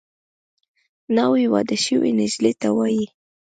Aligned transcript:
ناوې 1.15 1.45
واده 1.53 1.77
شوې 1.85 2.09
نجلۍ 2.19 2.53
ته 2.61 2.67
وايي 2.77 3.05